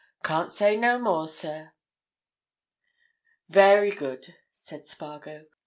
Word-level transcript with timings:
Can't 0.23 0.51
say 0.51 0.77
no 0.77 0.97
more, 0.97 1.27
sir." 1.27 1.73
"Very 3.47 3.91
good," 3.91 4.33
said 4.51 4.87
Spargo. 4.87 5.45